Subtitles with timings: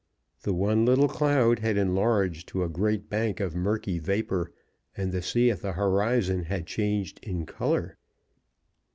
[0.41, 4.51] The one little cloud had enlarged to a great bank of murky vapor,
[4.97, 7.97] and the sea at the horizon had changed in color.